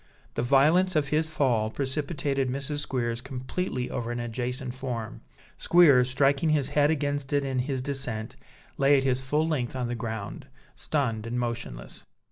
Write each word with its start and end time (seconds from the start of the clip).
The 0.33 0.41
violence 0.41 0.95
of 0.95 1.09
his 1.09 1.29
fall 1.29 1.69
precipitated 1.69 2.49
Mrs. 2.49 2.79
Squeers 2.79 3.21
completely 3.21 3.91
over 3.91 4.09
an 4.11 4.19
adjacent 4.19 4.73
form; 4.73 5.21
Squeers, 5.57 6.09
striking 6.09 6.49
his 6.49 6.69
head 6.69 6.89
against 6.89 7.31
it 7.33 7.45
in 7.45 7.59
his 7.59 7.83
descent, 7.83 8.35
lay 8.79 8.97
at 8.97 9.03
his 9.03 9.21
full 9.21 9.47
length 9.47 9.75
on 9.75 9.89
the 9.89 9.93
ground, 9.93 10.47
stunned 10.73 11.27
and 11.27 11.39
motionless. 11.39 12.03